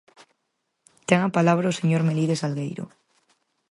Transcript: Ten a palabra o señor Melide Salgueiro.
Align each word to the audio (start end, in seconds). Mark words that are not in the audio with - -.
Ten 1.09 1.19
a 1.23 1.33
palabra 1.37 1.71
o 1.71 1.77
señor 1.79 2.01
Melide 2.07 2.39
Salgueiro. 2.41 2.85